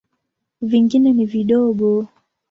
[0.61, 2.07] Vingine ni vidogo.